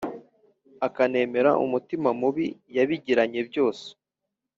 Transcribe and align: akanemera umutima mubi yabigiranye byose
akanemera 0.87 1.51
umutima 1.65 2.09
mubi 2.19 2.45
yabigiranye 2.75 3.39
byose 3.49 3.85